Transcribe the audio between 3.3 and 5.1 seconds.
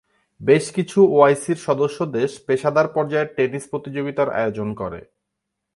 Tennis প্রতিযোগিতার আয়োজন করে।